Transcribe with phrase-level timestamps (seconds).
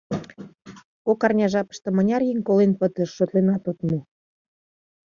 [1.05, 3.99] Кок арня жапыште мыняр еҥ колен пытыш, шотленат от му.